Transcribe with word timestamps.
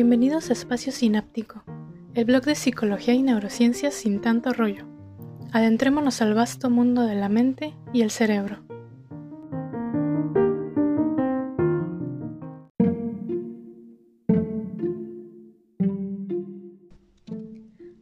Bienvenidos 0.00 0.48
a 0.48 0.52
Espacio 0.52 0.92
Sináptico, 0.92 1.64
el 2.14 2.24
blog 2.24 2.44
de 2.44 2.54
psicología 2.54 3.14
y 3.14 3.22
neurociencias 3.24 3.94
sin 3.94 4.20
tanto 4.20 4.52
rollo. 4.52 4.86
Adentrémonos 5.50 6.22
al 6.22 6.34
vasto 6.34 6.70
mundo 6.70 7.02
de 7.02 7.16
la 7.16 7.28
mente 7.28 7.74
y 7.92 8.02
el 8.02 8.12
cerebro. 8.12 8.62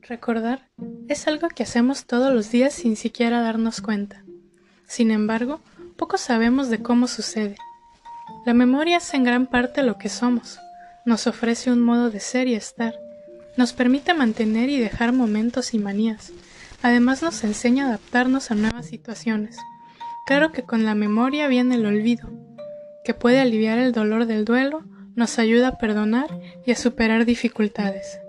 Recordar 0.03 0.69
es 1.09 1.27
algo 1.27 1.49
que 1.49 1.63
hacemos 1.63 2.05
todos 2.05 2.31
los 2.35 2.51
días 2.51 2.75
sin 2.75 2.97
siquiera 2.97 3.41
darnos 3.41 3.81
cuenta. 3.81 4.23
Sin 4.85 5.11
embargo, 5.11 5.61
poco 5.97 6.19
sabemos 6.19 6.69
de 6.69 6.83
cómo 6.83 7.07
sucede. 7.07 7.57
La 8.45 8.53
memoria 8.53 8.99
es 8.99 9.15
en 9.15 9.25
gran 9.25 9.47
parte 9.47 9.83
lo 9.83 9.97
que 9.97 10.11
somos. 10.11 10.61
Nos 11.07 11.27
ofrece 11.27 11.73
un 11.73 11.81
modo 11.81 12.11
de 12.11 12.21
ser 12.21 12.49
y 12.49 12.55
estar. 12.55 12.95
Nos 13.57 13.73
permite 13.73 14.13
mantener 14.13 14.69
y 14.69 14.79
dejar 14.79 15.13
momentos 15.15 15.73
y 15.73 15.79
manías. 15.79 16.33
Además 16.83 17.23
nos 17.23 17.43
enseña 17.45 17.85
a 17.85 17.89
adaptarnos 17.89 18.51
a 18.51 18.55
nuevas 18.55 18.87
situaciones. 18.87 19.57
Claro 20.27 20.53
que 20.53 20.65
con 20.65 20.85
la 20.85 20.95
memoria 20.95 21.49
viene 21.49 21.77
el 21.77 21.87
olvido, 21.87 22.29
que 23.05 23.15
puede 23.15 23.41
aliviar 23.41 23.79
el 23.79 23.93
dolor 23.93 24.27
del 24.27 24.45
duelo, 24.45 24.85
nos 25.15 25.39
ayuda 25.39 25.69
a 25.69 25.79
perdonar 25.79 26.29
y 26.67 26.73
a 26.73 26.77
superar 26.77 27.25
dificultades. 27.25 28.21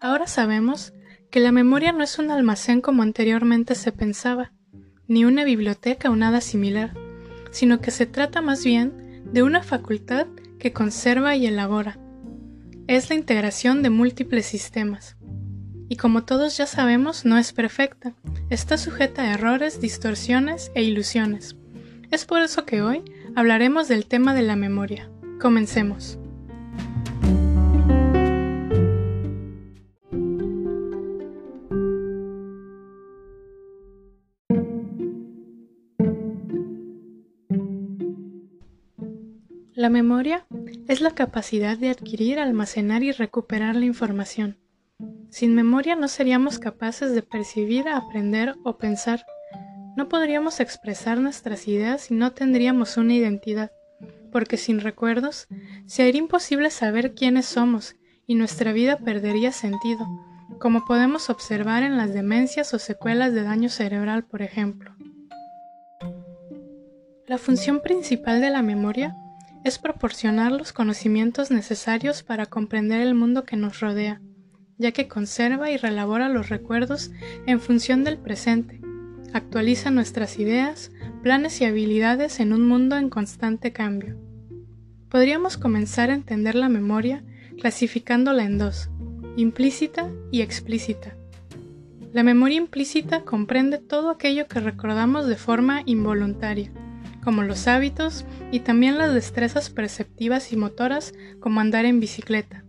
Ahora 0.00 0.28
sabemos 0.28 0.92
que 1.32 1.40
la 1.40 1.50
memoria 1.50 1.90
no 1.90 2.04
es 2.04 2.20
un 2.20 2.30
almacén 2.30 2.80
como 2.80 3.02
anteriormente 3.02 3.74
se 3.74 3.90
pensaba, 3.90 4.52
ni 5.08 5.24
una 5.24 5.42
biblioteca 5.42 6.10
o 6.10 6.14
nada 6.14 6.40
similar 6.40 6.92
sino 7.52 7.80
que 7.80 7.92
se 7.92 8.06
trata 8.06 8.40
más 8.40 8.64
bien 8.64 9.11
de 9.32 9.42
una 9.42 9.62
facultad 9.62 10.26
que 10.58 10.72
conserva 10.72 11.34
y 11.36 11.46
elabora. 11.46 11.98
Es 12.86 13.08
la 13.08 13.16
integración 13.16 13.82
de 13.82 13.90
múltiples 13.90 14.46
sistemas. 14.46 15.16
Y 15.88 15.96
como 15.96 16.24
todos 16.24 16.56
ya 16.56 16.66
sabemos, 16.66 17.24
no 17.24 17.38
es 17.38 17.52
perfecta, 17.52 18.14
está 18.50 18.78
sujeta 18.78 19.22
a 19.22 19.34
errores, 19.34 19.80
distorsiones 19.80 20.70
e 20.74 20.82
ilusiones. 20.82 21.56
Es 22.10 22.24
por 22.24 22.40
eso 22.42 22.64
que 22.64 22.82
hoy 22.82 23.02
hablaremos 23.34 23.88
del 23.88 24.06
tema 24.06 24.34
de 24.34 24.42
la 24.42 24.56
memoria. 24.56 25.10
Comencemos. 25.40 26.18
La 39.82 39.90
memoria 39.90 40.46
es 40.86 41.00
la 41.00 41.10
capacidad 41.10 41.76
de 41.76 41.90
adquirir, 41.90 42.38
almacenar 42.38 43.02
y 43.02 43.10
recuperar 43.10 43.74
la 43.74 43.84
información. 43.84 44.56
Sin 45.28 45.56
memoria 45.56 45.96
no 45.96 46.06
seríamos 46.06 46.60
capaces 46.60 47.12
de 47.16 47.22
percibir, 47.22 47.88
aprender 47.88 48.54
o 48.62 48.78
pensar. 48.78 49.26
No 49.96 50.08
podríamos 50.08 50.60
expresar 50.60 51.18
nuestras 51.18 51.66
ideas 51.66 52.12
y 52.12 52.14
no 52.14 52.30
tendríamos 52.30 52.96
una 52.96 53.14
identidad, 53.14 53.72
porque 54.30 54.56
sin 54.56 54.78
recuerdos 54.78 55.48
sería 55.86 56.20
imposible 56.20 56.70
saber 56.70 57.14
quiénes 57.14 57.46
somos 57.46 57.96
y 58.24 58.36
nuestra 58.36 58.72
vida 58.72 58.98
perdería 58.98 59.50
sentido, 59.50 60.06
como 60.60 60.84
podemos 60.84 61.28
observar 61.28 61.82
en 61.82 61.96
las 61.96 62.14
demencias 62.14 62.72
o 62.72 62.78
secuelas 62.78 63.34
de 63.34 63.42
daño 63.42 63.68
cerebral, 63.68 64.22
por 64.22 64.42
ejemplo. 64.42 64.94
La 67.26 67.36
función 67.36 67.80
principal 67.80 68.40
de 68.40 68.50
la 68.50 68.62
memoria 68.62 69.16
es 69.64 69.78
proporcionar 69.78 70.52
los 70.52 70.72
conocimientos 70.72 71.50
necesarios 71.50 72.22
para 72.22 72.46
comprender 72.46 73.00
el 73.00 73.14
mundo 73.14 73.44
que 73.44 73.56
nos 73.56 73.80
rodea, 73.80 74.20
ya 74.78 74.92
que 74.92 75.08
conserva 75.08 75.70
y 75.70 75.76
relabora 75.76 76.28
los 76.28 76.48
recuerdos 76.48 77.10
en 77.46 77.60
función 77.60 78.04
del 78.04 78.18
presente, 78.18 78.80
actualiza 79.32 79.90
nuestras 79.90 80.38
ideas, 80.38 80.90
planes 81.22 81.60
y 81.60 81.64
habilidades 81.64 82.40
en 82.40 82.52
un 82.52 82.66
mundo 82.66 82.96
en 82.96 83.08
constante 83.08 83.72
cambio. 83.72 84.16
Podríamos 85.08 85.56
comenzar 85.56 86.10
a 86.10 86.14
entender 86.14 86.54
la 86.54 86.68
memoria 86.68 87.22
clasificándola 87.58 88.44
en 88.44 88.58
dos, 88.58 88.90
implícita 89.36 90.10
y 90.30 90.42
explícita. 90.42 91.16
La 92.12 92.22
memoria 92.22 92.58
implícita 92.58 93.24
comprende 93.24 93.78
todo 93.78 94.10
aquello 94.10 94.46
que 94.46 94.60
recordamos 94.60 95.26
de 95.26 95.36
forma 95.36 95.82
involuntaria, 95.86 96.70
como 97.22 97.42
los 97.42 97.68
hábitos 97.68 98.24
y 98.50 98.60
también 98.60 98.98
las 98.98 99.14
destrezas 99.14 99.70
perceptivas 99.70 100.52
y 100.52 100.56
motoras 100.56 101.14
como 101.40 101.60
andar 101.60 101.84
en 101.84 102.00
bicicleta. 102.00 102.64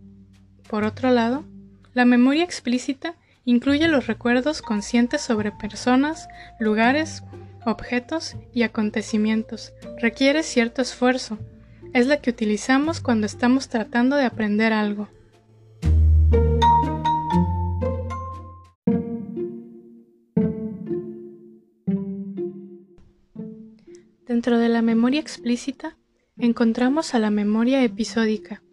Por 0.68 0.84
otro 0.84 1.10
lado, 1.10 1.44
la 1.92 2.04
memoria 2.04 2.44
explícita 2.44 3.14
incluye 3.44 3.88
los 3.88 4.06
recuerdos 4.06 4.62
conscientes 4.62 5.20
sobre 5.20 5.52
personas, 5.52 6.28
lugares, 6.58 7.22
objetos 7.64 8.36
y 8.52 8.62
acontecimientos. 8.62 9.72
Requiere 10.00 10.42
cierto 10.42 10.82
esfuerzo. 10.82 11.38
Es 11.92 12.06
la 12.06 12.16
que 12.16 12.30
utilizamos 12.30 13.00
cuando 13.00 13.26
estamos 13.26 13.68
tratando 13.68 14.16
de 14.16 14.24
aprender 14.24 14.72
algo. 14.72 15.08
Dentro 24.34 24.58
de 24.58 24.68
la 24.68 24.82
memoria 24.82 25.20
explícita 25.20 25.96
encontramos 26.36 27.14
a 27.14 27.20
la 27.20 27.30
memoria 27.30 27.84
episódica, 27.84 28.64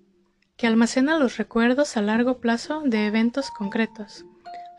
que 0.57 0.65
almacena 0.65 1.19
los 1.19 1.37
recuerdos 1.37 1.97
a 1.97 2.01
largo 2.01 2.39
plazo 2.39 2.81
de 2.83 3.05
eventos 3.05 3.51
concretos, 3.51 4.25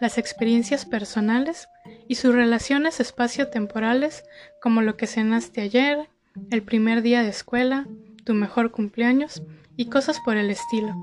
las 0.00 0.18
experiencias 0.18 0.84
personales 0.84 1.68
y 2.08 2.16
sus 2.16 2.34
relaciones 2.34 2.98
espacio-temporales 2.98 4.24
como 4.60 4.82
lo 4.82 4.96
que 4.96 5.06
cenaste 5.06 5.60
ayer, 5.60 6.08
el 6.50 6.64
primer 6.64 7.02
día 7.02 7.22
de 7.22 7.28
escuela, 7.28 7.86
tu 8.24 8.34
mejor 8.34 8.72
cumpleaños 8.72 9.44
y 9.76 9.84
cosas 9.84 10.18
por 10.18 10.36
el 10.36 10.50
estilo. 10.50 10.96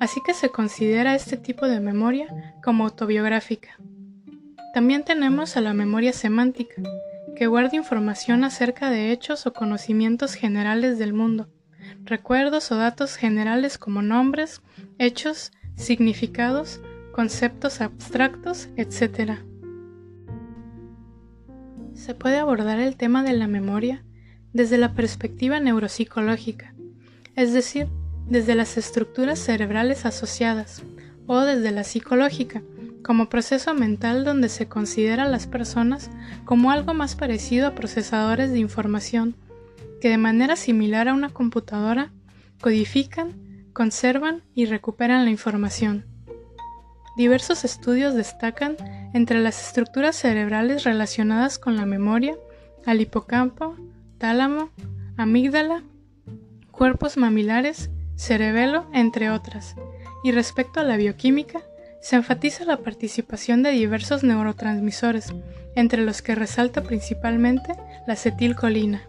Así 0.00 0.20
que 0.26 0.34
se 0.34 0.50
considera 0.50 1.14
este 1.14 1.38
tipo 1.38 1.66
de 1.66 1.80
memoria 1.80 2.28
como 2.62 2.84
autobiográfica. 2.84 3.78
También 4.74 5.02
tenemos 5.02 5.56
a 5.56 5.62
la 5.62 5.72
memoria 5.72 6.12
semántica, 6.12 6.82
que 7.34 7.46
guarda 7.46 7.76
información 7.76 8.44
acerca 8.44 8.90
de 8.90 9.12
hechos 9.12 9.46
o 9.46 9.52
conocimientos 9.52 10.34
generales 10.34 10.98
del 10.98 11.12
mundo, 11.12 11.48
recuerdos 12.04 12.70
o 12.72 12.76
datos 12.76 13.16
generales 13.16 13.78
como 13.78 14.02
nombres, 14.02 14.62
hechos, 14.98 15.52
significados, 15.76 16.80
conceptos 17.12 17.80
abstractos, 17.80 18.68
etc. 18.76 19.38
Se 21.94 22.14
puede 22.14 22.38
abordar 22.38 22.78
el 22.78 22.96
tema 22.96 23.22
de 23.22 23.32
la 23.32 23.46
memoria 23.46 24.04
desde 24.52 24.78
la 24.78 24.94
perspectiva 24.94 25.60
neuropsicológica, 25.60 26.74
es 27.36 27.52
decir, 27.52 27.88
desde 28.28 28.54
las 28.54 28.76
estructuras 28.76 29.38
cerebrales 29.38 30.06
asociadas, 30.06 30.82
o 31.26 31.40
desde 31.40 31.72
la 31.72 31.84
psicológica, 31.84 32.62
como 33.04 33.28
proceso 33.28 33.74
mental 33.74 34.24
donde 34.24 34.48
se 34.48 34.66
considera 34.66 35.24
a 35.24 35.28
las 35.28 35.46
personas 35.46 36.10
como 36.44 36.70
algo 36.70 36.94
más 36.94 37.14
parecido 37.14 37.68
a 37.68 37.74
procesadores 37.74 38.50
de 38.50 38.58
información, 38.58 39.36
que 40.00 40.08
de 40.08 40.18
manera 40.18 40.56
similar 40.56 41.08
a 41.08 41.14
una 41.14 41.28
computadora 41.28 42.10
codifican, 42.60 43.68
conservan 43.72 44.42
y 44.54 44.64
recuperan 44.64 45.24
la 45.24 45.30
información. 45.30 46.06
Diversos 47.16 47.64
estudios 47.64 48.14
destacan 48.14 48.76
entre 49.12 49.38
las 49.38 49.68
estructuras 49.68 50.16
cerebrales 50.16 50.82
relacionadas 50.82 51.58
con 51.58 51.76
la 51.76 51.86
memoria 51.86 52.34
al 52.86 53.00
hipocampo, 53.00 53.76
tálamo, 54.18 54.70
amígdala, 55.16 55.84
cuerpos 56.70 57.16
mamilares, 57.16 57.90
cerebelo, 58.16 58.88
entre 58.92 59.30
otras. 59.30 59.76
Y 60.24 60.32
respecto 60.32 60.80
a 60.80 60.84
la 60.84 60.96
bioquímica, 60.96 61.60
se 62.04 62.16
enfatiza 62.16 62.66
la 62.66 62.76
participación 62.76 63.62
de 63.62 63.70
diversos 63.70 64.22
neurotransmisores, 64.22 65.32
entre 65.74 66.04
los 66.04 66.20
que 66.20 66.34
resalta 66.34 66.82
principalmente 66.82 67.72
la 68.06 68.12
acetilcolina. 68.12 69.08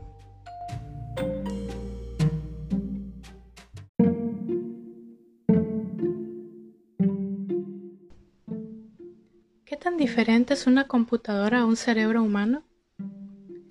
¿Qué 9.65 9.75
tan 9.75 9.97
diferente 9.97 10.53
es 10.53 10.65
una 10.65 10.87
computadora 10.87 11.59
a 11.59 11.65
un 11.65 11.75
cerebro 11.75 12.23
humano? 12.23 12.63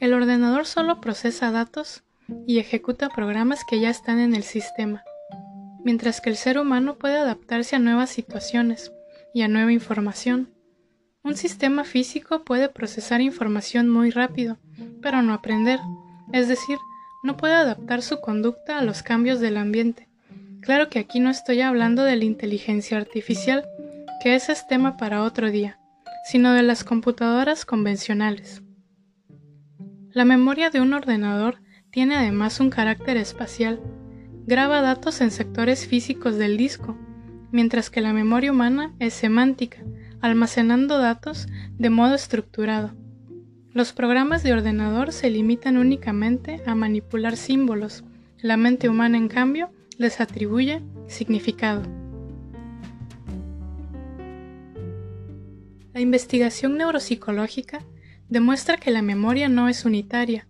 El 0.01 0.13
ordenador 0.13 0.67
solo 0.67 1.01
procesa 1.01 1.51
datos 1.51 2.05
y 2.47 2.59
ejecuta 2.59 3.09
programas 3.09 3.65
que 3.65 3.81
ya 3.81 3.89
están 3.89 4.19
en 4.19 4.35
el 4.35 4.43
sistema, 4.43 5.03
mientras 5.83 6.21
que 6.21 6.29
el 6.29 6.37
ser 6.37 6.59
humano 6.59 6.97
puede 6.99 7.17
adaptarse 7.17 7.77
a 7.77 7.79
nuevas 7.79 8.11
situaciones, 8.11 8.93
y 9.35 9.43
a 9.43 9.49
nueva 9.49 9.73
información. 9.73 10.49
Un 11.23 11.37
sistema 11.37 11.85
físico 11.85 12.45
puede 12.45 12.71
procesar 12.71 13.21
información 13.21 13.91
muy 13.91 14.11
rápido, 14.11 14.59
pero 15.03 15.21
no 15.21 15.35
aprender, 15.35 15.81
es 16.33 16.49
decir, 16.49 16.79
no 17.23 17.37
puede 17.37 17.55
adaptar 17.55 18.01
su 18.01 18.21
conducta 18.21 18.79
a 18.79 18.85
los 18.85 19.03
cambios 19.03 19.41
del 19.41 19.57
ambiente. 19.57 20.09
Claro 20.61 20.89
que 20.89 21.01
aquí 21.01 21.21
no 21.21 21.31
estoy 21.31 21.61
hablando 21.61 22.05
de 22.05 22.17
la 22.17 22.25
inteligencia 22.25 22.97
artificial, 22.97 23.67
que 24.23 24.35
ese 24.35 24.53
es 24.53 24.67
tema 24.69 24.97
para 24.97 25.23
otro 25.23 25.51
día, 25.51 25.79
sino 26.25 26.53
de 26.55 26.63
las 26.63 26.85
computadoras 26.85 27.67
convencionales. 27.67 28.63
La 30.13 30.25
memoria 30.25 30.71
de 30.71 30.81
un 30.81 30.95
ordenador 30.95 31.61
tiene 31.91 32.15
además 32.15 32.61
un 32.61 32.71
carácter 32.71 33.17
espacial, 33.17 33.81
graba 34.47 34.81
datos 34.81 35.21
en 35.21 35.31
sectores 35.31 35.87
físicos 35.87 36.37
del 36.37 36.57
disco, 36.57 36.97
mientras 37.55 37.89
que 37.89 38.01
la 38.01 38.13
memoria 38.13 38.51
humana 38.51 38.93
es 38.99 39.15
semántica, 39.15 39.79
almacenando 40.21 40.99
datos 40.99 41.47
de 41.79 41.89
modo 41.89 42.17
estructurado. 42.17 42.91
Los 43.71 43.93
programas 43.93 44.43
de 44.43 44.53
ordenador 44.53 45.13
se 45.13 45.31
limitan 45.31 45.77
únicamente 45.77 46.61
a 46.67 46.75
manipular 46.75 47.37
símbolos, 47.37 48.03
la 48.39 48.57
mente 48.57 48.89
humana 48.89 49.19
en 49.19 49.29
cambio 49.29 49.71
les 49.99 50.21
atribuye 50.21 50.83
significado. 51.07 51.83
La 55.93 56.01
investigación 56.01 56.77
neuropsicológica 56.77 57.85
demuestra 58.29 58.79
que 58.79 58.91
la 58.91 59.01
memoria 59.01 59.49
no 59.49 59.69
es 59.69 59.85
unitaria, 59.85 60.49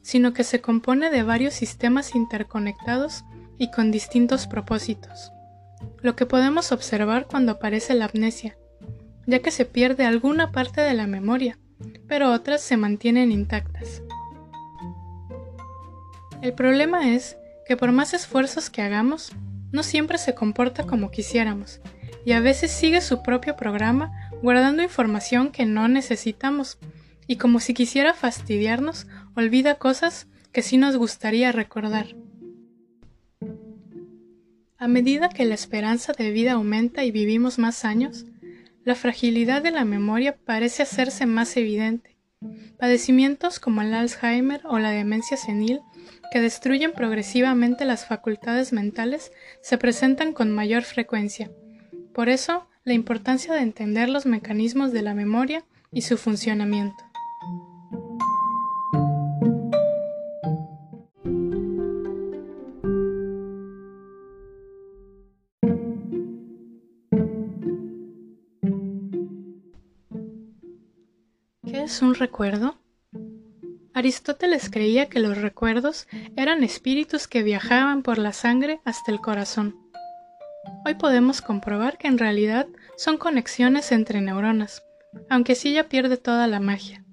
sino 0.00 0.32
que 0.32 0.42
se 0.42 0.62
compone 0.62 1.10
de 1.10 1.22
varios 1.22 1.52
sistemas 1.52 2.14
interconectados 2.14 3.26
y 3.58 3.70
con 3.70 3.90
distintos 3.90 4.46
propósitos. 4.46 5.32
Lo 6.00 6.16
que 6.16 6.26
podemos 6.26 6.72
observar 6.72 7.26
cuando 7.26 7.52
aparece 7.52 7.94
la 7.94 8.06
amnesia, 8.06 8.56
ya 9.26 9.40
que 9.40 9.50
se 9.50 9.64
pierde 9.64 10.04
alguna 10.04 10.52
parte 10.52 10.80
de 10.80 10.94
la 10.94 11.06
memoria, 11.06 11.58
pero 12.06 12.32
otras 12.32 12.60
se 12.60 12.76
mantienen 12.76 13.32
intactas. 13.32 14.02
El 16.42 16.52
problema 16.52 17.12
es 17.14 17.36
que 17.66 17.76
por 17.76 17.92
más 17.92 18.14
esfuerzos 18.14 18.70
que 18.70 18.82
hagamos, 18.82 19.32
no 19.72 19.82
siempre 19.82 20.18
se 20.18 20.34
comporta 20.34 20.84
como 20.86 21.10
quisiéramos, 21.10 21.80
y 22.24 22.32
a 22.32 22.40
veces 22.40 22.70
sigue 22.70 23.00
su 23.00 23.22
propio 23.22 23.56
programa 23.56 24.12
guardando 24.42 24.82
información 24.82 25.50
que 25.50 25.66
no 25.66 25.88
necesitamos, 25.88 26.78
y 27.26 27.36
como 27.36 27.58
si 27.58 27.74
quisiera 27.74 28.14
fastidiarnos, 28.14 29.06
olvida 29.34 29.76
cosas 29.76 30.28
que 30.52 30.62
sí 30.62 30.76
nos 30.76 30.96
gustaría 30.96 31.52
recordar. 31.52 32.14
A 34.78 34.88
medida 34.88 35.30
que 35.30 35.46
la 35.46 35.54
esperanza 35.54 36.12
de 36.12 36.30
vida 36.30 36.52
aumenta 36.52 37.02
y 37.04 37.10
vivimos 37.10 37.58
más 37.58 37.86
años, 37.86 38.26
la 38.84 38.94
fragilidad 38.94 39.62
de 39.62 39.70
la 39.70 39.86
memoria 39.86 40.36
parece 40.36 40.82
hacerse 40.82 41.24
más 41.24 41.56
evidente. 41.56 42.18
Padecimientos 42.78 43.58
como 43.58 43.80
el 43.80 43.94
Alzheimer 43.94 44.60
o 44.64 44.78
la 44.78 44.90
demencia 44.90 45.38
senil, 45.38 45.80
que 46.30 46.42
destruyen 46.42 46.92
progresivamente 46.92 47.86
las 47.86 48.04
facultades 48.04 48.74
mentales, 48.74 49.32
se 49.62 49.78
presentan 49.78 50.34
con 50.34 50.52
mayor 50.52 50.82
frecuencia. 50.82 51.50
Por 52.12 52.28
eso, 52.28 52.68
la 52.84 52.92
importancia 52.92 53.54
de 53.54 53.60
entender 53.60 54.10
los 54.10 54.26
mecanismos 54.26 54.92
de 54.92 55.00
la 55.00 55.14
memoria 55.14 55.64
y 55.90 56.02
su 56.02 56.18
funcionamiento. 56.18 57.05
Un 72.02 72.14
recuerdo? 72.14 72.76
Aristóteles 73.94 74.68
creía 74.70 75.08
que 75.08 75.20
los 75.20 75.38
recuerdos 75.38 76.06
eran 76.36 76.62
espíritus 76.62 77.26
que 77.28 77.42
viajaban 77.42 78.02
por 78.02 78.18
la 78.18 78.32
sangre 78.32 78.80
hasta 78.84 79.10
el 79.10 79.20
corazón. 79.20 79.76
Hoy 80.84 80.94
podemos 80.94 81.40
comprobar 81.40 81.96
que 81.96 82.08
en 82.08 82.18
realidad 82.18 82.66
son 82.96 83.16
conexiones 83.16 83.92
entre 83.92 84.20
neuronas, 84.20 84.82
aunque 85.30 85.54
sí 85.54 85.72
ya 85.72 85.84
pierde 85.88 86.16
toda 86.16 86.46
la 86.46 86.60
magia. 86.60 87.04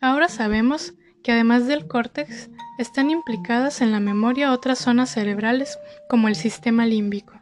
Ahora 0.00 0.28
sabemos 0.28 0.94
que 1.22 1.32
además 1.32 1.66
del 1.66 1.86
córtex 1.86 2.50
están 2.78 3.10
implicadas 3.10 3.80
en 3.80 3.92
la 3.92 4.00
memoria 4.00 4.52
otras 4.52 4.78
zonas 4.78 5.10
cerebrales 5.10 5.78
como 6.08 6.28
el 6.28 6.34
sistema 6.34 6.84
límbico. 6.86 7.40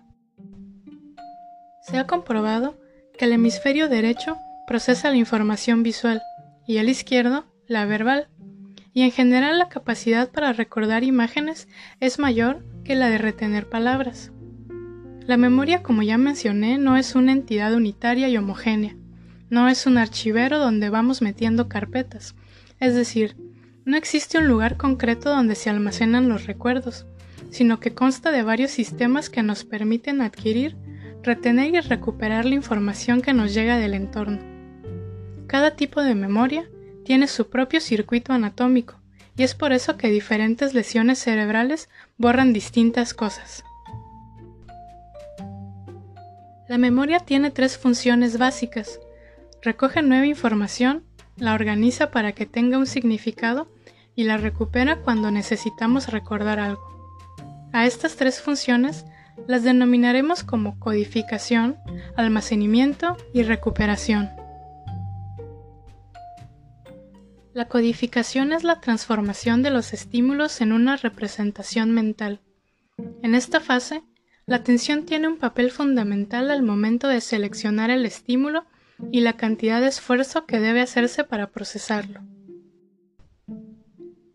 Se 1.82 1.98
ha 1.98 2.06
comprobado 2.06 2.78
que 3.18 3.24
el 3.24 3.32
hemisferio 3.32 3.88
derecho 3.88 4.36
procesa 4.66 5.10
la 5.10 5.16
información 5.16 5.82
visual 5.82 6.22
y 6.70 6.78
el 6.78 6.88
izquierdo 6.88 7.46
la 7.66 7.84
verbal, 7.84 8.28
y 8.94 9.02
en 9.02 9.10
general 9.10 9.58
la 9.58 9.68
capacidad 9.68 10.30
para 10.30 10.52
recordar 10.52 11.02
imágenes 11.02 11.66
es 11.98 12.20
mayor 12.20 12.64
que 12.84 12.94
la 12.94 13.08
de 13.08 13.18
retener 13.18 13.68
palabras. 13.68 14.30
La 15.26 15.36
memoria, 15.36 15.82
como 15.82 16.02
ya 16.02 16.16
mencioné, 16.16 16.78
no 16.78 16.96
es 16.96 17.16
una 17.16 17.32
entidad 17.32 17.74
unitaria 17.74 18.28
y 18.28 18.36
homogénea, 18.36 18.94
no 19.48 19.68
es 19.68 19.84
un 19.86 19.98
archivero 19.98 20.60
donde 20.60 20.90
vamos 20.90 21.22
metiendo 21.22 21.68
carpetas, 21.68 22.36
es 22.78 22.94
decir, 22.94 23.34
no 23.84 23.96
existe 23.96 24.38
un 24.38 24.46
lugar 24.46 24.76
concreto 24.76 25.28
donde 25.28 25.56
se 25.56 25.70
almacenan 25.70 26.28
los 26.28 26.46
recuerdos, 26.46 27.04
sino 27.50 27.80
que 27.80 27.94
consta 27.94 28.30
de 28.30 28.44
varios 28.44 28.70
sistemas 28.70 29.28
que 29.28 29.42
nos 29.42 29.64
permiten 29.64 30.20
adquirir, 30.20 30.76
retener 31.24 31.74
y 31.74 31.80
recuperar 31.80 32.44
la 32.44 32.54
información 32.54 33.22
que 33.22 33.32
nos 33.32 33.54
llega 33.54 33.76
del 33.76 33.94
entorno. 33.94 34.49
Cada 35.50 35.72
tipo 35.72 36.00
de 36.04 36.14
memoria 36.14 36.70
tiene 37.04 37.26
su 37.26 37.50
propio 37.50 37.80
circuito 37.80 38.32
anatómico, 38.32 38.94
y 39.36 39.42
es 39.42 39.56
por 39.56 39.72
eso 39.72 39.96
que 39.96 40.06
diferentes 40.06 40.74
lesiones 40.74 41.18
cerebrales 41.18 41.88
borran 42.18 42.52
distintas 42.52 43.14
cosas. 43.14 43.64
La 46.68 46.78
memoria 46.78 47.18
tiene 47.18 47.50
tres 47.50 47.78
funciones 47.78 48.38
básicas. 48.38 49.00
Recoge 49.60 50.02
nueva 50.02 50.26
información, 50.26 51.02
la 51.36 51.54
organiza 51.54 52.12
para 52.12 52.30
que 52.30 52.46
tenga 52.46 52.78
un 52.78 52.86
significado 52.86 53.66
y 54.14 54.22
la 54.22 54.36
recupera 54.36 55.00
cuando 55.02 55.32
necesitamos 55.32 56.12
recordar 56.12 56.60
algo. 56.60 56.86
A 57.72 57.86
estas 57.86 58.14
tres 58.14 58.40
funciones 58.40 59.04
las 59.48 59.64
denominaremos 59.64 60.44
como 60.44 60.78
codificación, 60.78 61.76
almacenamiento 62.14 63.16
y 63.34 63.42
recuperación. 63.42 64.30
La 67.52 67.66
codificación 67.66 68.52
es 68.52 68.62
la 68.62 68.80
transformación 68.80 69.62
de 69.62 69.70
los 69.70 69.92
estímulos 69.92 70.60
en 70.60 70.72
una 70.72 70.96
representación 70.96 71.90
mental. 71.90 72.40
En 73.22 73.34
esta 73.34 73.58
fase, 73.58 74.04
la 74.46 74.56
atención 74.56 75.04
tiene 75.04 75.26
un 75.26 75.36
papel 75.36 75.72
fundamental 75.72 76.50
al 76.50 76.62
momento 76.62 77.08
de 77.08 77.20
seleccionar 77.20 77.90
el 77.90 78.06
estímulo 78.06 78.66
y 79.10 79.20
la 79.20 79.36
cantidad 79.36 79.80
de 79.80 79.88
esfuerzo 79.88 80.46
que 80.46 80.60
debe 80.60 80.80
hacerse 80.80 81.24
para 81.24 81.50
procesarlo. 81.50 82.20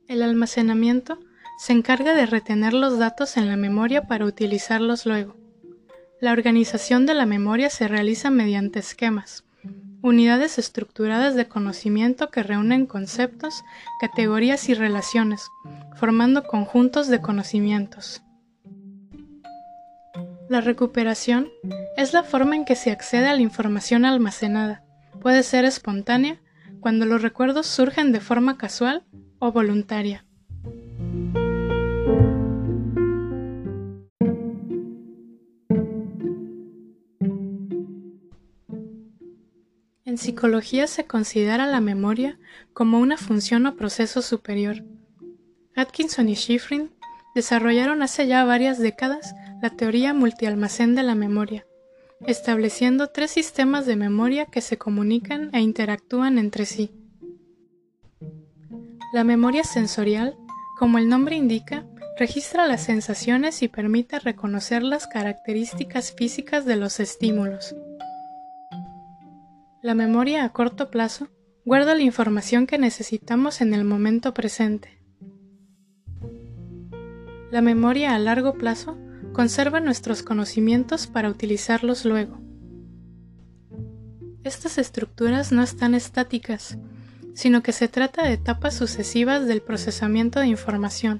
El 0.09 0.21
almacenamiento 0.21 1.19
se 1.57 1.71
encarga 1.71 2.15
de 2.15 2.25
retener 2.25 2.73
los 2.73 2.99
datos 2.99 3.37
en 3.37 3.47
la 3.47 3.55
memoria 3.55 4.07
para 4.07 4.25
utilizarlos 4.25 5.05
luego. 5.05 5.37
La 6.19 6.33
organización 6.33 7.05
de 7.05 7.13
la 7.13 7.25
memoria 7.25 7.69
se 7.69 7.87
realiza 7.87 8.29
mediante 8.29 8.79
esquemas, 8.79 9.44
unidades 10.05 10.59
estructuradas 10.59 11.33
de 11.33 11.47
conocimiento 11.47 12.29
que 12.29 12.43
reúnen 12.43 12.85
conceptos, 12.85 13.63
categorías 13.99 14.69
y 14.69 14.75
relaciones, 14.75 15.49
formando 15.95 16.43
conjuntos 16.43 17.07
de 17.07 17.21
conocimientos. 17.21 18.21
La 20.47 20.61
recuperación 20.61 21.49
es 21.97 22.13
la 22.13 22.21
forma 22.21 22.55
en 22.55 22.65
que 22.65 22.75
se 22.75 22.91
accede 22.91 23.27
a 23.27 23.33
la 23.33 23.41
información 23.41 24.05
almacenada. 24.05 24.83
Puede 25.21 25.41
ser 25.41 25.65
espontánea, 25.65 26.39
cuando 26.81 27.07
los 27.07 27.23
recuerdos 27.23 27.65
surgen 27.65 28.11
de 28.11 28.19
forma 28.19 28.59
casual 28.59 29.03
o 29.39 29.51
voluntaria. 29.51 30.24
En 40.15 40.19
psicología 40.19 40.87
se 40.87 41.03
considera 41.03 41.67
la 41.67 41.81
memoria 41.81 42.39
como 42.71 43.01
una 43.01 43.17
función 43.17 43.65
o 43.65 43.75
proceso 43.75 44.21
superior. 44.21 44.81
Atkinson 45.75 46.29
y 46.29 46.35
Schifrin 46.35 46.89
desarrollaron 47.35 48.01
hace 48.01 48.25
ya 48.25 48.45
varias 48.45 48.79
décadas 48.79 49.35
la 49.61 49.71
teoría 49.71 50.13
multialmacén 50.13 50.95
de 50.95 51.03
la 51.03 51.15
memoria, 51.15 51.67
estableciendo 52.25 53.09
tres 53.09 53.31
sistemas 53.31 53.85
de 53.85 53.97
memoria 53.97 54.45
que 54.45 54.61
se 54.61 54.77
comunican 54.77 55.49
e 55.53 55.59
interactúan 55.59 56.37
entre 56.37 56.65
sí. 56.65 56.91
La 59.11 59.25
memoria 59.25 59.65
sensorial, 59.65 60.37
como 60.79 60.97
el 60.97 61.09
nombre 61.09 61.35
indica, 61.35 61.85
registra 62.17 62.67
las 62.67 62.83
sensaciones 62.83 63.61
y 63.63 63.67
permite 63.67 64.19
reconocer 64.19 64.81
las 64.81 65.07
características 65.07 66.13
físicas 66.13 66.63
de 66.63 66.77
los 66.77 67.01
estímulos. 67.01 67.75
La 69.85 69.93
memoria 69.93 70.43
a 70.43 70.49
corto 70.51 70.89
plazo 70.89 71.27
guarda 71.63 71.93
la 71.93 72.01
información 72.01 72.65
que 72.65 72.79
necesitamos 72.79 73.61
en 73.61 73.71
el 73.71 73.85
momento 73.85 74.33
presente. 74.33 74.99
La 77.51 77.61
memoria 77.61 78.15
a 78.15 78.17
largo 78.17 78.55
plazo 78.55 78.97
conserva 79.31 79.81
nuestros 79.81 80.23
conocimientos 80.23 81.05
para 81.05 81.29
utilizarlos 81.29 82.03
luego. 82.03 82.41
Estas 84.43 84.79
estructuras 84.79 85.51
no 85.51 85.61
están 85.61 85.93
estáticas, 85.93 86.79
sino 87.35 87.61
que 87.61 87.71
se 87.71 87.87
trata 87.87 88.23
de 88.23 88.33
etapas 88.33 88.73
sucesivas 88.73 89.45
del 89.45 89.61
procesamiento 89.61 90.39
de 90.39 90.47
información, 90.47 91.19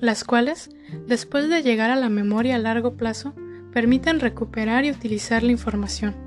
las 0.00 0.24
cuales, 0.24 0.70
después 1.06 1.48
de 1.48 1.62
llegar 1.62 1.92
a 1.92 1.96
la 1.96 2.08
memoria 2.08 2.56
a 2.56 2.58
largo 2.58 2.96
plazo, 2.96 3.32
permiten 3.72 4.18
recuperar 4.18 4.84
y 4.84 4.90
utilizar 4.90 5.44
la 5.44 5.52
información. 5.52 6.21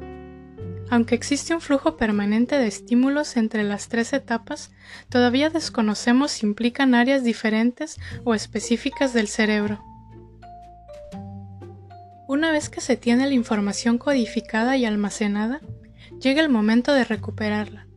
Aunque 0.89 1.15
existe 1.15 1.53
un 1.53 1.61
flujo 1.61 1.97
permanente 1.97 2.57
de 2.57 2.67
estímulos 2.67 3.37
entre 3.37 3.63
las 3.63 3.87
tres 3.87 4.13
etapas, 4.13 4.71
todavía 5.09 5.49
desconocemos 5.49 6.31
si 6.31 6.45
implican 6.45 6.93
áreas 6.93 7.23
diferentes 7.23 7.97
o 8.23 8.35
específicas 8.35 9.13
del 9.13 9.27
cerebro. 9.27 9.83
Una 12.27 12.51
vez 12.51 12.69
que 12.69 12.81
se 12.81 12.97
tiene 12.97 13.27
la 13.27 13.33
información 13.33 13.97
codificada 13.97 14.77
y 14.77 14.85
almacenada, 14.85 15.61
llega 16.19 16.41
el 16.41 16.49
momento 16.49 16.93
de 16.93 17.03
recuperarla. 17.03 17.87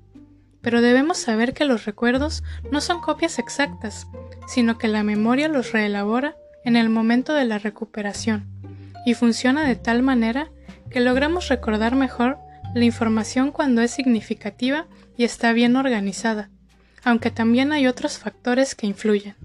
Pero 0.60 0.80
debemos 0.80 1.18
saber 1.18 1.54
que 1.54 1.64
los 1.64 1.84
recuerdos 1.84 2.42
no 2.70 2.80
son 2.80 3.00
copias 3.00 3.38
exactas, 3.38 4.06
sino 4.46 4.76
que 4.76 4.88
la 4.88 5.02
memoria 5.02 5.48
los 5.48 5.72
reelabora 5.72 6.36
en 6.64 6.76
el 6.76 6.88
momento 6.88 7.32
de 7.34 7.44
la 7.44 7.58
recuperación, 7.58 8.46
y 9.06 9.14
funciona 9.14 9.66
de 9.66 9.76
tal 9.76 10.02
manera 10.02 10.50
que 10.90 11.00
logramos 11.00 11.48
recordar 11.48 11.94
mejor 11.94 12.38
la 12.74 12.84
información 12.84 13.50
cuando 13.50 13.82
es 13.82 13.90
significativa 13.90 14.86
y 15.16 15.24
está 15.24 15.52
bien 15.52 15.76
organizada, 15.76 16.50
aunque 17.02 17.30
también 17.30 17.72
hay 17.72 17.86
otros 17.86 18.18
factores 18.18 18.74
que 18.74 18.86
influyen. 18.86 19.36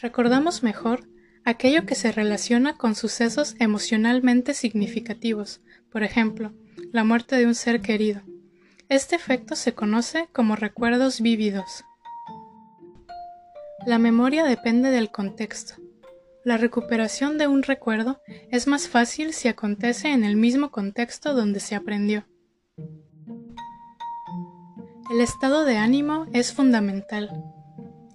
Recordamos 0.00 0.62
mejor 0.62 1.08
aquello 1.44 1.84
que 1.84 1.94
se 1.94 2.12
relaciona 2.12 2.76
con 2.76 2.94
sucesos 2.94 3.56
emocionalmente 3.58 4.54
significativos, 4.54 5.60
por 5.90 6.02
ejemplo, 6.02 6.52
la 6.92 7.04
muerte 7.04 7.36
de 7.36 7.46
un 7.46 7.54
ser 7.54 7.80
querido. 7.80 8.22
Este 8.88 9.16
efecto 9.16 9.56
se 9.56 9.74
conoce 9.74 10.28
como 10.32 10.56
recuerdos 10.56 11.20
vívidos. 11.20 11.84
La 13.86 13.98
memoria 13.98 14.44
depende 14.44 14.90
del 14.90 15.10
contexto. 15.10 15.74
La 16.42 16.56
recuperación 16.56 17.36
de 17.36 17.46
un 17.48 17.62
recuerdo 17.62 18.22
es 18.50 18.66
más 18.66 18.88
fácil 18.88 19.34
si 19.34 19.48
acontece 19.48 20.08
en 20.08 20.24
el 20.24 20.36
mismo 20.36 20.70
contexto 20.70 21.34
donde 21.34 21.60
se 21.60 21.74
aprendió. 21.74 22.24
El 25.10 25.20
estado 25.20 25.64
de 25.64 25.76
ánimo 25.76 26.26
es 26.32 26.54
fundamental. 26.54 27.44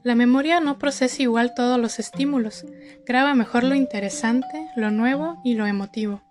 La 0.03 0.15
memoria 0.15 0.59
no 0.59 0.79
procesa 0.79 1.21
igual 1.21 1.53
todos 1.55 1.79
los 1.79 1.99
estímulos, 1.99 2.65
graba 3.05 3.35
mejor 3.35 3.63
lo 3.63 3.75
interesante, 3.75 4.69
lo 4.75 4.89
nuevo 4.89 5.39
y 5.43 5.53
lo 5.53 5.67
emotivo. 5.67 6.23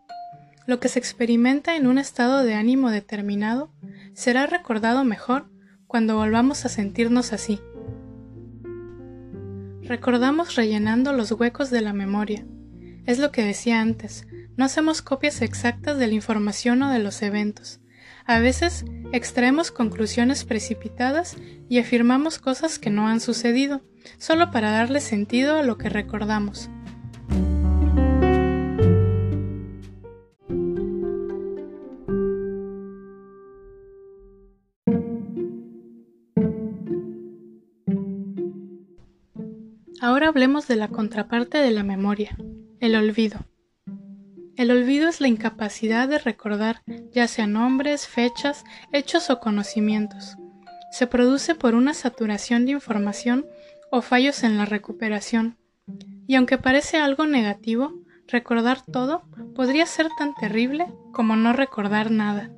Lo 0.67 0.81
que 0.81 0.89
se 0.89 0.99
experimenta 0.99 1.77
en 1.77 1.87
un 1.87 1.99
estado 1.99 2.43
de 2.43 2.55
ánimo 2.55 2.91
determinado 2.91 3.71
será 4.15 4.47
recordado 4.47 5.05
mejor 5.05 5.49
cuando 5.87 6.17
volvamos 6.17 6.65
a 6.65 6.69
sentirnos 6.69 7.33
así. 7.33 7.61
Recordamos 9.87 10.55
rellenando 10.55 11.13
los 11.13 11.31
huecos 11.33 11.71
de 11.71 11.83
la 11.83 11.93
memoria. 11.93 12.47
Es 13.05 13.19
lo 13.19 13.31
que 13.31 13.45
decía 13.45 13.83
antes, 13.83 14.27
no 14.57 14.65
hacemos 14.65 15.03
copias 15.03 15.43
exactas 15.43 15.99
de 15.99 16.07
la 16.07 16.15
información 16.15 16.83
o 16.83 16.91
de 16.91 17.01
los 17.01 17.21
eventos. 17.21 17.81
A 18.25 18.39
veces 18.39 18.87
extraemos 19.13 19.71
conclusiones 19.71 20.47
precipitadas 20.47 21.37
y 21.69 21.79
afirmamos 21.79 22.39
cosas 22.39 22.79
que 22.79 22.89
no 22.89 23.09
han 23.09 23.21
sucedido, 23.21 23.83
solo 24.17 24.51
para 24.51 24.71
darle 24.71 25.01
sentido 25.01 25.57
a 25.57 25.63
lo 25.63 25.77
que 25.77 25.91
recordamos. 25.91 26.71
Ahora 40.15 40.29
hablemos 40.29 40.69
de 40.69 40.77
la 40.77 40.87
contraparte 40.87 41.59
de 41.59 41.73
la 41.73 41.83
memoria, 41.83 42.37
el 42.79 42.95
olvido. 42.95 43.41
El 44.55 44.71
olvido 44.71 45.09
es 45.09 45.21
la 45.21 45.27
incapacidad 45.27 46.07
de 46.07 46.21
recordar 46.21 46.83
ya 47.11 47.27
sea 47.27 47.49
nombres, 47.49 48.07
fechas, 48.07 48.63
hechos 48.93 49.29
o 49.29 49.41
conocimientos. 49.41 50.37
Se 50.93 51.09
produce 51.09 51.57
por 51.57 51.75
una 51.75 51.95
saturación 51.95 52.65
de 52.65 52.71
información 52.71 53.45
o 53.91 54.03
fallos 54.03 54.45
en 54.45 54.57
la 54.57 54.67
recuperación. 54.67 55.59
Y 56.29 56.37
aunque 56.37 56.59
parece 56.59 56.99
algo 56.99 57.27
negativo, 57.27 57.93
recordar 58.29 58.83
todo 58.83 59.25
podría 59.57 59.85
ser 59.85 60.07
tan 60.17 60.33
terrible 60.37 60.87
como 61.13 61.35
no 61.35 61.53
recordar 61.53 62.13
nada. 62.13 62.53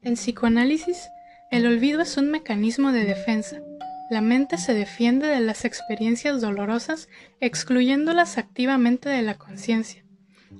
En 0.00 0.14
psicoanálisis, 0.14 1.06
el 1.50 1.66
olvido 1.66 2.00
es 2.00 2.16
un 2.16 2.30
mecanismo 2.30 2.92
de 2.92 3.04
defensa 3.04 3.60
la 4.10 4.20
mente 4.20 4.56
se 4.56 4.74
defiende 4.74 5.26
de 5.26 5.40
las 5.40 5.64
experiencias 5.64 6.40
dolorosas 6.40 7.08
excluyéndolas 7.40 8.38
activamente 8.38 9.08
de 9.08 9.22
la 9.22 9.34
conciencia. 9.34 10.04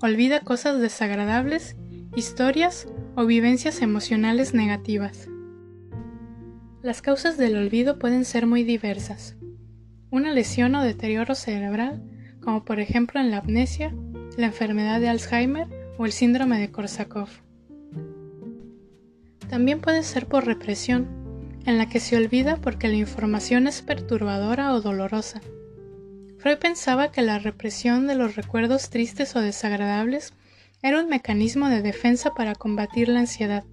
Olvida 0.00 0.40
cosas 0.40 0.81
desagradables, 0.81 1.76
historias 2.14 2.87
o 3.17 3.25
vivencias 3.25 3.81
emocionales 3.81 4.52
negativas. 4.52 5.28
Las 6.83 7.02
causas 7.02 7.37
del 7.38 7.57
olvido 7.57 7.99
pueden 7.99 8.25
ser 8.25 8.47
muy 8.47 8.64
diversas. 8.64 9.37
Una 10.11 10.33
lesión 10.33 10.75
o 10.75 10.85
deterioro 10.85 11.35
cerebral, 11.35 12.02
como 12.40 12.64
por 12.64 12.81
ejemplo 12.81 13.21
en 13.21 13.31
la 13.31 13.38
amnesia, 13.38 13.95
la 14.37 14.47
enfermedad 14.47 15.00
de 15.00 15.09
Alzheimer 15.09 15.67
o 15.99 16.07
el 16.07 16.12
síndrome 16.12 16.59
de 16.61 16.71
Korsakoff. 16.71 17.40
También 19.49 19.81
puede 19.81 20.02
ser 20.02 20.26
por 20.26 20.47
represión, 20.47 21.09
en 21.69 21.77
la 21.77 21.87
que 21.87 22.01
se 22.01 22.17
olvida 22.17 22.57
porque 22.57 22.89
la 22.89 22.95
información 22.95 23.67
es 23.67 23.83
perturbadora 23.83 24.73
o 24.73 24.81
dolorosa. 24.81 25.43
Freud 26.39 26.57
pensaba 26.57 27.13
que 27.13 27.21
la 27.21 27.39
represión 27.39 28.07
de 28.07 28.15
los 28.15 28.37
recuerdos 28.37 28.89
tristes 28.89 29.37
o 29.37 29.43
desagradables 29.43 30.33
era 30.81 30.99
un 30.99 31.11
mecanismo 31.11 31.69
de 31.69 31.83
defensa 31.83 32.33
para 32.33 32.55
combatir 32.55 33.11
la 33.11 33.21
ansiedad, 33.21 33.65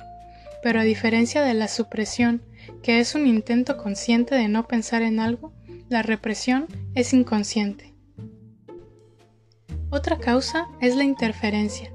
pero 0.62 0.82
a 0.82 0.84
diferencia 0.84 1.42
de 1.42 1.54
la 1.54 1.70
supresión, 1.70 2.42
que 2.84 3.00
es 3.00 3.16
un 3.16 3.28
intento 3.28 3.78
consciente 3.78 4.36
de 4.36 4.50
no 4.50 4.68
pensar 4.68 5.02
en 5.02 5.22
algo, 5.22 5.54
la 5.88 6.02
represión 6.02 6.68
es 6.96 7.14
inconsciente. 7.14 7.94
Otra 9.90 10.18
causa 10.18 10.68
es 10.82 10.98
la 10.98 11.06
interferencia, 11.06 11.94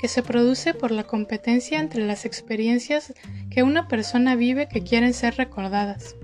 que 0.00 0.08
se 0.08 0.22
produce 0.22 0.72
por 0.72 0.90
la 0.90 1.04
competencia 1.04 1.78
entre 1.78 2.06
las 2.06 2.24
experiencias 2.24 3.12
que 3.50 3.62
una 3.62 3.86
persona 3.86 4.34
vive 4.34 4.66
que 4.66 4.82
quieren 4.82 5.12
ser 5.12 5.36
recordadas. 5.36 6.16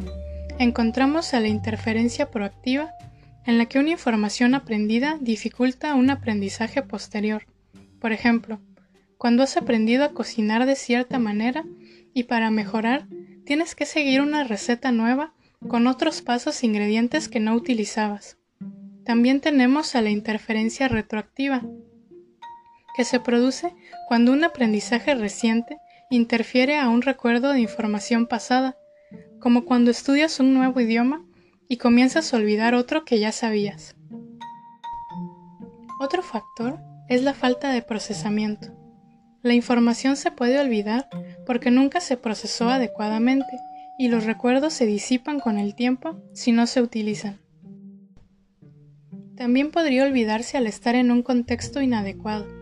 Encontramos 0.59 1.35
a 1.35 1.41
la 1.41 1.49
interferencia 1.49 2.31
proactiva, 2.31 2.95
en 3.45 3.59
la 3.59 3.67
que 3.67 3.79
una 3.79 3.91
información 3.91 4.55
aprendida 4.55 5.19
dificulta 5.21 5.95
un 5.95 6.09
aprendizaje 6.11 6.83
posterior. 6.83 7.47
Por 8.01 8.13
ejemplo, 8.13 8.61
cuando 9.19 9.43
has 9.43 9.57
aprendido 9.57 10.05
a 10.05 10.13
cocinar 10.13 10.65
de 10.65 10.75
cierta 10.75 11.19
manera 11.19 11.65
y 12.15 12.25
para 12.25 12.51
mejorar 12.51 13.07
tienes 13.45 13.75
que 13.75 13.87
seguir 13.87 14.23
una 14.23 14.45
receta 14.45 14.91
nueva 14.91 15.35
con 15.69 15.87
otros 15.87 16.23
pasos 16.23 16.63
e 16.63 16.67
ingredientes 16.67 17.29
que 17.29 17.41
no 17.41 17.55
utilizabas. 17.55 18.39
También 19.05 19.41
tenemos 19.41 19.95
a 19.95 20.03
la 20.03 20.11
interferencia 20.11 20.89
retroactiva, 20.89 21.63
que 22.97 23.05
se 23.05 23.21
produce 23.21 23.75
cuando 24.09 24.33
un 24.33 24.43
aprendizaje 24.43 25.15
reciente 25.15 25.79
interfiere 26.11 26.79
a 26.79 26.89
un 26.89 27.03
recuerdo 27.03 27.53
de 27.53 27.61
información 27.61 28.27
pasada, 28.27 28.77
como 29.41 29.65
cuando 29.65 29.91
estudias 29.91 30.41
un 30.41 30.55
nuevo 30.55 30.81
idioma 30.81 31.25
y 31.69 31.77
comienzas 31.77 32.33
a 32.33 32.37
olvidar 32.37 32.75
otro 32.75 33.05
que 33.05 33.19
ya 33.19 33.33
sabías. 33.33 33.97
Otro 36.01 36.23
factor 36.23 36.79
es 37.09 37.23
la 37.23 37.35
falta 37.35 37.71
de 37.73 37.83
procesamiento. 37.83 38.69
La 39.43 39.55
información 39.55 40.17
se 40.17 40.31
puede 40.31 40.59
olvidar 40.59 41.09
porque 41.47 41.71
nunca 41.71 42.01
se 42.01 42.17
procesó 42.17 42.69
adecuadamente 42.69 43.47
y 43.99 44.09
los 44.09 44.25
recuerdos 44.25 44.73
se 44.73 44.87
disipan 44.87 45.41
con 45.41 45.59
el 45.59 45.75
tiempo 45.75 46.21
si 46.33 46.53
no 46.53 46.67
se 46.67 46.83
utilizan. 46.83 47.39
También 49.37 49.71
podría 49.71 50.05
olvidarse 50.05 50.57
al 50.57 50.67
estar 50.67 50.95
en 50.95 51.11
un 51.11 51.23
contexto 51.23 51.83
inadecuado. 51.83 52.56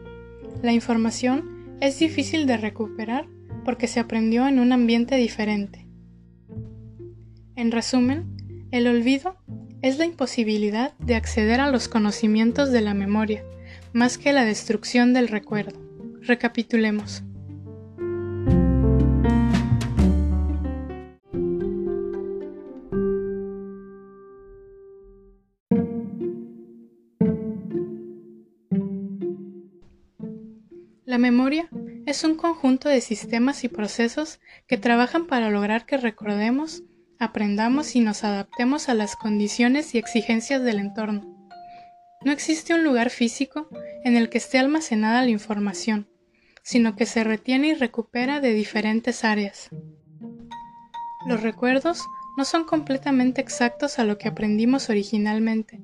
La 0.62 0.72
información 0.72 1.76
es 1.80 1.98
difícil 1.98 2.46
de 2.46 2.56
recuperar 2.56 3.26
porque 3.64 3.86
se 3.86 4.00
aprendió 4.00 4.46
en 4.46 4.58
un 4.58 4.72
ambiente 4.72 5.16
diferente. 5.16 5.86
En 7.56 7.70
resumen, 7.70 8.66
el 8.70 8.86
olvido 8.86 9.36
es 9.82 9.98
la 9.98 10.06
imposibilidad 10.06 10.94
de 10.98 11.14
acceder 11.14 11.60
a 11.60 11.70
los 11.70 11.88
conocimientos 11.88 12.72
de 12.72 12.80
la 12.80 12.94
memoria, 12.94 13.44
más 13.92 14.18
que 14.18 14.32
la 14.32 14.44
destrucción 14.44 15.12
del 15.12 15.28
recuerdo. 15.28 15.78
Recapitulemos. 16.22 17.22
La 31.14 31.18
memoria 31.18 31.68
es 32.06 32.24
un 32.24 32.34
conjunto 32.34 32.88
de 32.88 33.00
sistemas 33.00 33.62
y 33.62 33.68
procesos 33.68 34.40
que 34.66 34.78
trabajan 34.78 35.28
para 35.28 35.48
lograr 35.48 35.86
que 35.86 35.96
recordemos, 35.96 36.82
aprendamos 37.20 37.94
y 37.94 38.00
nos 38.00 38.24
adaptemos 38.24 38.88
a 38.88 38.94
las 38.94 39.14
condiciones 39.14 39.94
y 39.94 39.98
exigencias 39.98 40.64
del 40.64 40.80
entorno. 40.80 41.48
No 42.24 42.32
existe 42.32 42.74
un 42.74 42.82
lugar 42.82 43.10
físico 43.10 43.68
en 44.02 44.16
el 44.16 44.28
que 44.28 44.38
esté 44.38 44.58
almacenada 44.58 45.22
la 45.22 45.30
información, 45.30 46.08
sino 46.64 46.96
que 46.96 47.06
se 47.06 47.22
retiene 47.22 47.68
y 47.68 47.74
recupera 47.74 48.40
de 48.40 48.52
diferentes 48.52 49.22
áreas. 49.22 49.70
Los 51.28 51.44
recuerdos 51.44 52.02
no 52.36 52.44
son 52.44 52.64
completamente 52.64 53.40
exactos 53.40 54.00
a 54.00 54.04
lo 54.04 54.18
que 54.18 54.26
aprendimos 54.26 54.90
originalmente, 54.90 55.80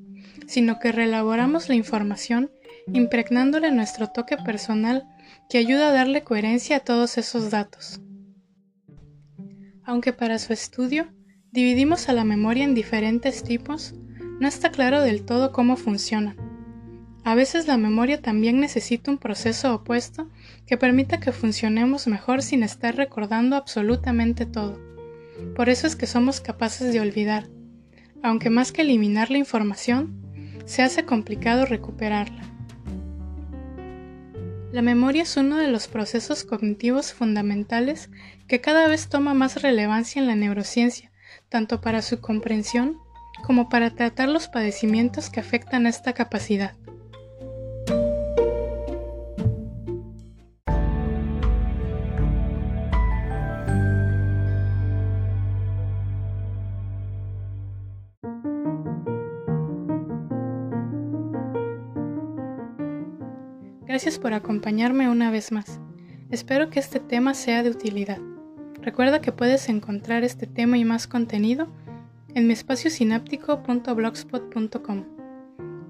sino 0.48 0.80
que 0.80 0.90
reelaboramos 0.90 1.68
la 1.68 1.76
información 1.76 2.50
impregnándole 2.92 3.70
nuestro 3.70 4.08
toque 4.08 4.36
personal 4.36 5.06
que 5.48 5.58
ayuda 5.58 5.88
a 5.88 5.92
darle 5.92 6.22
coherencia 6.22 6.76
a 6.76 6.80
todos 6.80 7.18
esos 7.18 7.50
datos. 7.50 8.00
Aunque 9.84 10.12
para 10.12 10.38
su 10.38 10.52
estudio 10.52 11.08
dividimos 11.50 12.08
a 12.08 12.12
la 12.12 12.24
memoria 12.24 12.64
en 12.64 12.74
diferentes 12.74 13.42
tipos, 13.42 13.94
no 14.38 14.46
está 14.46 14.70
claro 14.70 15.02
del 15.02 15.24
todo 15.24 15.52
cómo 15.52 15.76
funciona. 15.76 16.36
A 17.24 17.34
veces 17.34 17.66
la 17.66 17.76
memoria 17.76 18.22
también 18.22 18.60
necesita 18.60 19.10
un 19.10 19.18
proceso 19.18 19.74
opuesto 19.74 20.30
que 20.66 20.78
permita 20.78 21.20
que 21.20 21.32
funcionemos 21.32 22.06
mejor 22.06 22.42
sin 22.42 22.62
estar 22.62 22.96
recordando 22.96 23.56
absolutamente 23.56 24.46
todo. 24.46 24.80
Por 25.54 25.68
eso 25.68 25.86
es 25.86 25.96
que 25.96 26.06
somos 26.06 26.40
capaces 26.40 26.92
de 26.92 27.00
olvidar, 27.00 27.48
aunque 28.22 28.50
más 28.50 28.72
que 28.72 28.82
eliminar 28.82 29.30
la 29.30 29.38
información, 29.38 30.60
se 30.64 30.82
hace 30.82 31.04
complicado 31.04 31.66
recuperarla. 31.66 32.42
La 34.72 34.82
memoria 34.82 35.24
es 35.24 35.36
uno 35.36 35.56
de 35.56 35.66
los 35.66 35.88
procesos 35.88 36.44
cognitivos 36.44 37.12
fundamentales 37.12 38.08
que 38.46 38.60
cada 38.60 38.86
vez 38.86 39.08
toma 39.08 39.34
más 39.34 39.62
relevancia 39.62 40.20
en 40.20 40.28
la 40.28 40.36
neurociencia, 40.36 41.10
tanto 41.48 41.80
para 41.80 42.02
su 42.02 42.20
comprensión 42.20 42.96
como 43.42 43.68
para 43.68 43.90
tratar 43.90 44.28
los 44.28 44.46
padecimientos 44.46 45.28
que 45.28 45.40
afectan 45.40 45.86
a 45.86 45.88
esta 45.88 46.12
capacidad. 46.12 46.76
Gracias 63.90 64.18
por 64.20 64.32
acompañarme 64.34 65.10
una 65.10 65.32
vez 65.32 65.50
más. 65.50 65.80
Espero 66.30 66.70
que 66.70 66.78
este 66.78 67.00
tema 67.00 67.34
sea 67.34 67.64
de 67.64 67.70
utilidad. 67.70 68.18
Recuerda 68.80 69.20
que 69.20 69.32
puedes 69.32 69.68
encontrar 69.68 70.22
este 70.22 70.46
tema 70.46 70.78
y 70.78 70.84
más 70.84 71.08
contenido 71.08 71.66
en 72.32 72.46
mi 72.46 72.52
espacio 72.52 72.88
sináptico.blogspot.com, 72.88 75.04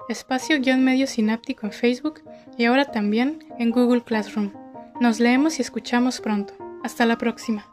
espacio-medio 0.10 1.08
sináptico 1.08 1.66
en 1.66 1.72
Facebook 1.72 2.24
y 2.58 2.66
ahora 2.66 2.92
también 2.92 3.40
en 3.58 3.72
Google 3.72 4.04
Classroom. 4.04 4.52
Nos 5.00 5.22
leemos 5.22 5.60
y 5.60 5.62
escuchamos 5.62 6.20
pronto. 6.20 6.56
Hasta 6.84 7.06
la 7.06 7.18
próxima. 7.18 7.73